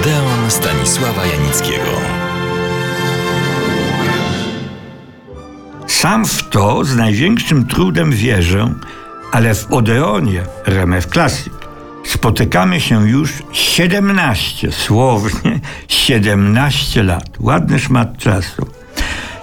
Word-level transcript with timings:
Odeon 0.00 0.50
Stanisława 0.50 1.26
Janickiego. 1.26 1.90
Sam 5.86 6.26
w 6.26 6.48
to 6.48 6.84
z 6.84 6.96
największym 6.96 7.66
trudem 7.66 8.10
wierzę, 8.10 8.74
ale 9.32 9.54
w 9.54 9.72
Odeonie 9.72 10.42
RMF 10.66 11.06
Classic 11.06 11.52
spotykamy 12.04 12.80
się 12.80 13.08
już 13.08 13.32
17, 13.52 14.72
słownie 14.72 15.60
17 15.88 17.02
lat. 17.02 17.28
Ładny 17.40 17.78
szmat 17.78 18.16
czasu. 18.16 18.77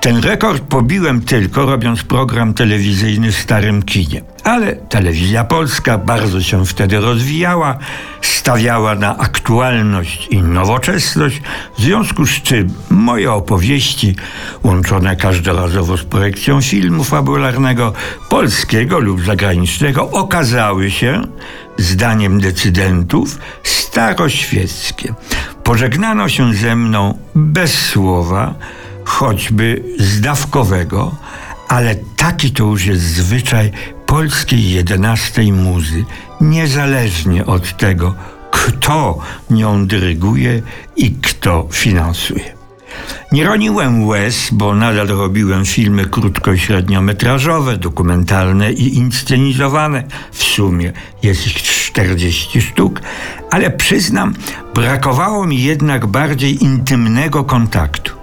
Ten 0.00 0.18
rekord 0.18 0.62
pobiłem 0.62 1.20
tylko 1.20 1.66
robiąc 1.66 2.02
program 2.02 2.54
telewizyjny 2.54 3.32
w 3.32 3.38
starym 3.38 3.82
kinie. 3.82 4.22
Ale 4.44 4.76
telewizja 4.76 5.44
polska 5.44 5.98
bardzo 5.98 6.42
się 6.42 6.66
wtedy 6.66 7.00
rozwijała, 7.00 7.78
stawiała 8.22 8.94
na 8.94 9.18
aktualność 9.18 10.28
i 10.30 10.42
nowoczesność, 10.42 11.42
w 11.78 11.82
związku 11.82 12.26
z 12.26 12.30
czym 12.30 12.68
moje 12.90 13.32
opowieści, 13.32 14.16
łączone 14.62 15.16
każdorazowo 15.16 15.96
z 15.96 16.04
projekcją 16.04 16.62
filmu 16.62 17.04
fabularnego, 17.04 17.92
polskiego 18.28 18.98
lub 18.98 19.24
zagranicznego, 19.24 20.10
okazały 20.10 20.90
się, 20.90 21.22
zdaniem 21.78 22.40
decydentów, 22.40 23.38
staroświeckie. 23.62 25.14
Pożegnano 25.64 26.28
się 26.28 26.54
ze 26.54 26.76
mną 26.76 27.18
bez 27.34 27.86
słowa, 27.86 28.54
choćby 29.20 29.82
zdawkowego, 29.98 31.14
ale 31.68 31.94
taki 32.16 32.50
to 32.50 32.64
już 32.64 32.86
jest 32.86 33.02
zwyczaj 33.02 33.70
polskiej 34.06 34.70
jedenastej 34.70 35.52
muzy, 35.52 36.04
niezależnie 36.40 37.46
od 37.46 37.76
tego, 37.76 38.14
kto 38.50 39.18
nią 39.50 39.86
dyryguje 39.86 40.62
i 40.96 41.10
kto 41.12 41.68
finansuje. 41.72 42.54
Nie 43.32 43.44
roniłem 43.44 44.06
łez, 44.06 44.48
bo 44.52 44.74
nadal 44.74 45.06
robiłem 45.06 45.64
filmy 45.64 46.04
krótko- 46.04 46.56
średniometrażowe, 46.56 47.76
dokumentalne 47.76 48.72
i 48.72 48.96
inscenizowane. 48.96 50.02
W 50.32 50.42
sumie 50.42 50.92
jest 51.22 51.46
ich 51.46 51.62
40 51.62 52.60
sztuk, 52.60 53.00
ale 53.50 53.70
przyznam, 53.70 54.34
brakowało 54.74 55.46
mi 55.46 55.62
jednak 55.62 56.06
bardziej 56.06 56.64
intymnego 56.64 57.44
kontaktu. 57.44 58.19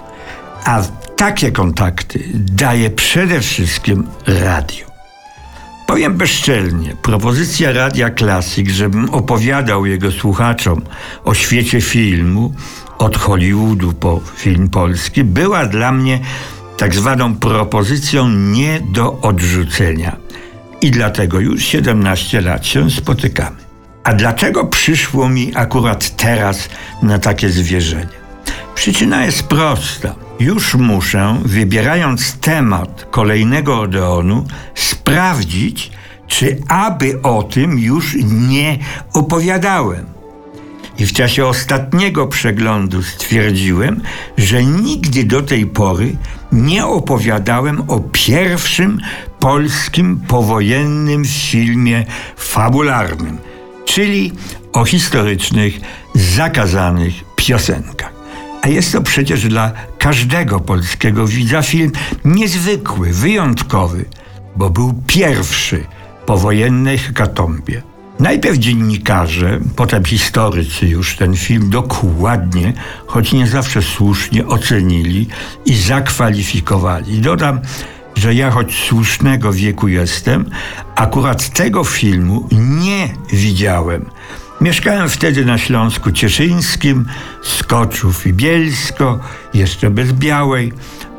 A 0.68 0.82
takie 1.16 1.52
kontakty 1.52 2.24
daje 2.34 2.90
przede 2.90 3.42
wszystkim 3.42 4.08
radio. 4.28 4.88
Powiem 5.88 6.14
bezczelnie, 6.14 6.96
propozycja 7.02 7.72
Radia 7.72 8.10
Klasyk, 8.10 8.70
żebym 8.70 9.10
opowiadał 9.10 9.86
jego 9.86 10.12
słuchaczom 10.12 10.82
o 11.24 11.34
świecie 11.34 11.82
filmu, 11.82 12.54
od 12.98 13.18
Hollywoodu 13.18 13.94
po 13.94 14.22
film 14.36 14.70
polski, 14.70 15.24
była 15.24 15.66
dla 15.66 15.92
mnie 15.92 16.20
tak 16.78 16.96
zwaną 16.96 17.36
propozycją 17.36 18.30
nie 18.30 18.82
do 18.94 19.22
odrzucenia. 19.22 20.18
I 20.82 20.92
dlatego 20.92 21.40
już 21.40 21.64
17 21.64 22.42
lat 22.42 22.66
się 22.66 22.92
spotykamy. 22.92 23.58
A 24.04 24.14
dlaczego 24.14 24.66
przyszło 24.66 25.30
mi 25.30 25.52
akurat 25.56 26.16
teraz 26.16 26.70
na 27.02 27.20
takie 27.20 27.50
zwierzenie? 27.50 28.18
Przyczyna 28.76 29.26
jest 29.26 29.44
prosta. 29.44 30.27
Już 30.40 30.76
muszę, 30.76 31.38
wybierając 31.46 32.38
temat 32.40 33.08
kolejnego 33.12 33.80
Odeonu, 33.80 34.46
sprawdzić, 34.76 35.92
czy 36.28 36.62
aby 36.68 37.22
o 37.22 37.44
tym 37.44 37.80
już 37.80 38.16
nie 38.24 38.80
opowiadałem. 39.14 40.06
I 41.00 41.06
w 41.06 41.14
czasie 41.14 41.46
ostatniego 41.46 42.28
przeglądu 42.28 43.04
stwierdziłem, 43.04 44.02
że 44.38 44.64
nigdy 44.64 45.24
do 45.24 45.42
tej 45.42 45.66
pory 45.66 46.16
nie 46.52 46.86
opowiadałem 46.86 47.84
o 47.88 48.00
pierwszym 48.00 49.00
polskim 49.40 50.20
powojennym 50.28 51.26
filmie 51.26 52.06
fabularnym, 52.38 53.38
czyli 53.86 54.32
o 54.74 54.86
historycznych, 54.86 55.80
zakazanych 56.16 57.14
piosenkach. 57.36 58.17
A 58.68 58.70
jest 58.70 58.92
to 58.92 59.02
przecież 59.02 59.48
dla 59.48 59.72
każdego 59.98 60.60
polskiego 60.60 61.28
widza 61.28 61.62
film 61.62 61.92
niezwykły, 62.26 63.14
wyjątkowy, 63.14 64.06
bo 64.56 64.70
był 64.70 64.94
pierwszy 65.08 65.86
powojennej 66.26 66.98
hekatombie. 66.98 67.82
Najpierw 68.20 68.58
dziennikarze, 68.58 69.60
potem 69.76 70.06
historycy 70.06 70.88
już 70.88 71.16
ten 71.16 71.36
film 71.36 71.70
dokładnie, 71.70 72.74
choć 73.06 73.34
nie 73.34 73.48
zawsze 73.48 73.82
słusznie 73.82 74.48
ocenili 74.48 75.28
i 75.66 75.76
zakwalifikowali. 75.76 77.22
Dodam, 77.22 77.60
że 78.16 78.36
ja 78.36 78.52
choć 78.52 78.76
słusznego 78.76 79.54
wieku 79.54 79.88
jestem, 79.88 80.50
akurat 80.96 81.50
tego 81.50 81.84
filmu 81.84 82.48
nie 82.52 83.10
widziałem. 83.34 84.06
Mieszkałem 84.62 85.10
wtedy 85.10 85.46
na 85.46 85.58
Śląsku 85.58 86.12
Cieszyńskim, 86.12 87.06
Skoczów 87.44 88.28
i 88.28 88.34
Bielsko, 88.34 89.20
jeszcze 89.54 89.90
bez 89.90 90.12
Białej. 90.12 90.74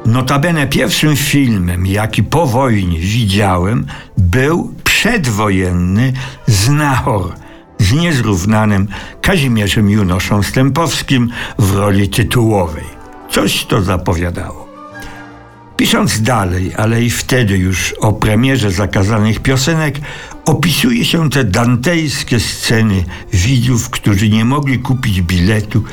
Notabene 0.06 0.66
pierwszym 0.66 1.16
filmem, 1.16 1.86
jaki 1.86 2.22
po 2.22 2.46
wojnie 2.46 2.98
widziałem, 2.98 3.86
był 4.16 4.74
przedwojenny 4.84 6.12
Znachor 6.46 7.32
z 7.78 7.92
niezrównanym 7.92 8.88
Kazimierzem 9.22 9.90
Junoszą 9.90 10.42
Stępowskim 10.42 11.30
w 11.58 11.74
roli 11.74 12.08
tytułowej. 12.08 12.84
Coś 13.30 13.64
to 13.64 13.82
zapowiadało. 13.82 14.67
Pisząc 15.78 16.22
dalej, 16.22 16.72
ale 16.76 17.02
i 17.02 17.10
wtedy 17.10 17.58
już 17.58 17.92
o 17.92 18.12
premierze 18.12 18.70
zakazanych 18.70 19.40
piosenek, 19.40 19.94
opisuje 20.44 21.04
się 21.04 21.30
te 21.30 21.44
dantejskie 21.44 22.40
sceny 22.40 23.04
widzów, 23.32 23.90
którzy 23.90 24.28
nie 24.28 24.44
mogli 24.44 24.78
kupić 24.78 25.22
biletu 25.22 25.84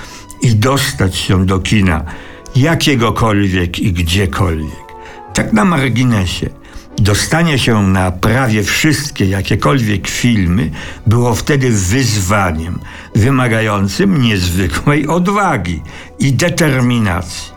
i 0.41 0.56
dostać 0.56 1.16
się 1.16 1.46
do 1.46 1.59
kina 1.59 2.03
jakiegokolwiek 2.56 3.79
i 3.79 3.94
gdziekolwiek. 3.94 4.85
Tak 5.34 5.53
na 5.53 5.66
marginesie. 5.66 6.50
Dostanie 6.97 7.59
się 7.59 7.88
na 7.88 8.12
prawie 8.12 8.63
wszystkie 8.63 9.25
jakiekolwiek 9.25 10.07
filmy 10.07 10.72
było 11.07 11.35
wtedy 11.35 11.69
wyzwaniem 11.72 12.79
wymagającym 13.16 14.22
niezwykłej 14.22 15.07
odwagi 15.07 15.81
i 16.19 16.34
determinacji. 16.34 17.54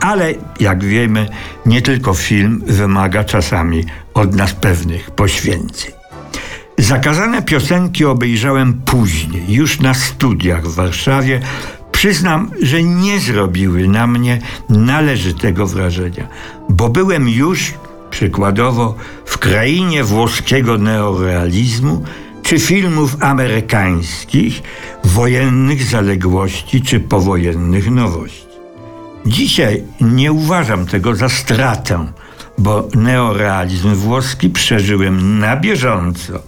Ale 0.00 0.34
jak 0.60 0.84
wiemy, 0.84 1.28
nie 1.66 1.82
tylko 1.82 2.14
film 2.14 2.62
wymaga 2.66 3.24
czasami 3.24 3.84
od 4.14 4.34
nas 4.34 4.52
pewnych 4.52 5.10
poświęceń. 5.10 5.92
Zakazane 6.78 7.42
piosenki 7.42 8.04
obejrzałem 8.04 8.72
później, 8.84 9.42
już 9.48 9.80
na 9.80 9.94
studiach 9.94 10.66
w 10.66 10.74
Warszawie. 10.74 11.40
Przyznam, 11.92 12.50
że 12.62 12.82
nie 12.82 13.20
zrobiły 13.20 13.88
na 13.88 14.06
mnie 14.06 14.40
należytego 14.68 15.66
wrażenia, 15.66 16.28
bo 16.68 16.88
byłem 16.88 17.28
już 17.28 17.74
przykładowo 18.10 18.94
w 19.24 19.38
krainie 19.38 20.04
włoskiego 20.04 20.78
neorealizmu 20.78 22.04
czy 22.42 22.58
filmów 22.58 23.16
amerykańskich, 23.20 24.62
wojennych 25.04 25.82
zaległości 25.82 26.82
czy 26.82 27.00
powojennych 27.00 27.90
nowości. 27.90 28.46
Dzisiaj 29.26 29.82
nie 30.00 30.32
uważam 30.32 30.86
tego 30.86 31.14
za 31.14 31.28
stratę, 31.28 32.06
bo 32.58 32.88
neorealizm 32.94 33.94
włoski 33.94 34.50
przeżyłem 34.50 35.38
na 35.38 35.56
bieżąco, 35.56 36.42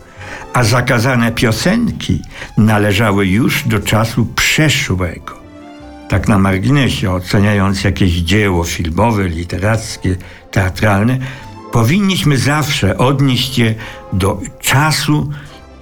a 0.52 0.64
zakazane 0.64 1.32
piosenki 1.32 2.22
należały 2.58 3.26
już 3.26 3.68
do 3.68 3.80
czasu 3.80 4.26
przeszłego. 4.26 5.42
Tak 6.08 6.28
na 6.28 6.38
marginesie, 6.38 7.10
oceniając 7.10 7.84
jakieś 7.84 8.12
dzieło 8.12 8.64
filmowe, 8.64 9.28
literackie, 9.28 10.16
teatralne, 10.50 11.18
powinniśmy 11.72 12.38
zawsze 12.38 12.98
odnieść 12.98 13.58
je 13.58 13.74
do 14.12 14.40
czasu 14.60 15.30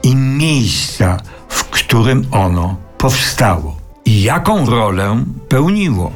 i 0.02 0.16
miejsca, 0.16 1.18
w 1.48 1.64
którym 1.64 2.26
ono 2.30 2.76
powstało 2.98 3.76
i 4.04 4.22
jaką 4.22 4.66
rolę 4.66 5.24
pełniło. 5.48 6.12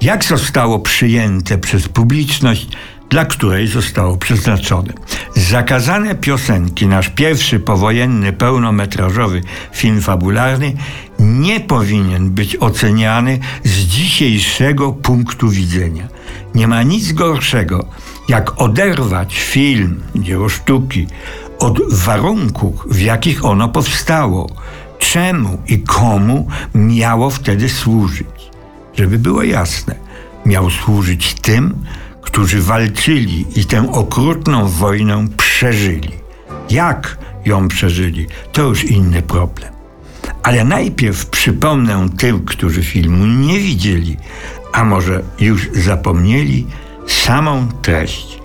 Jak 0.00 0.24
zostało 0.24 0.78
przyjęte 0.78 1.58
przez 1.58 1.88
publiczność, 1.88 2.68
dla 3.10 3.24
której 3.24 3.68
zostało 3.68 4.16
przeznaczone. 4.16 4.92
Zakazane 5.34 6.14
piosenki, 6.14 6.86
nasz 6.86 7.08
pierwszy 7.08 7.60
powojenny 7.60 8.32
pełnometrażowy 8.32 9.42
film 9.72 10.00
fabularny, 10.02 10.72
nie 11.18 11.60
powinien 11.60 12.30
być 12.30 12.56
oceniany 12.56 13.38
z 13.64 13.70
dzisiejszego 13.70 14.92
punktu 14.92 15.48
widzenia. 15.48 16.08
Nie 16.54 16.68
ma 16.68 16.82
nic 16.82 17.12
gorszego, 17.12 17.86
jak 18.28 18.60
oderwać 18.60 19.38
film, 19.38 20.02
dzieło 20.14 20.48
sztuki, 20.48 21.06
od 21.58 21.94
warunków, 21.94 22.74
w 22.90 23.00
jakich 23.00 23.44
ono 23.44 23.68
powstało, 23.68 24.50
czemu 24.98 25.58
i 25.66 25.80
komu 25.80 26.48
miało 26.74 27.30
wtedy 27.30 27.68
służyć. 27.68 28.37
Żeby 28.98 29.18
było 29.18 29.42
jasne, 29.42 29.94
miał 30.46 30.70
służyć 30.70 31.34
tym, 31.34 31.84
którzy 32.22 32.62
walczyli 32.62 33.46
i 33.56 33.64
tę 33.64 33.92
okrutną 33.92 34.68
wojnę 34.68 35.26
przeżyli. 35.36 36.12
Jak 36.70 37.18
ją 37.44 37.68
przeżyli, 37.68 38.26
to 38.52 38.62
już 38.62 38.84
inny 38.84 39.22
problem. 39.22 39.72
Ale 40.42 40.64
najpierw 40.64 41.26
przypomnę 41.26 42.08
tym, 42.18 42.44
którzy 42.44 42.82
filmu 42.82 43.26
nie 43.26 43.58
widzieli, 43.60 44.16
a 44.72 44.84
może 44.84 45.22
już 45.40 45.68
zapomnieli, 45.72 46.66
samą 47.06 47.68
treść. 47.82 48.38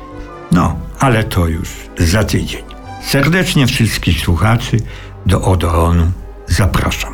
No, 0.51 0.79
ale 0.99 1.23
to 1.23 1.47
już 1.47 1.69
za 1.97 2.23
tydzień. 2.23 2.63
Serdecznie 3.03 3.67
wszystkich 3.67 4.19
słuchaczy 4.19 4.77
do 5.25 5.41
Odeonu 5.41 6.11
zapraszam. 6.47 7.12